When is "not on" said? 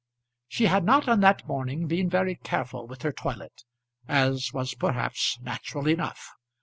0.83-1.19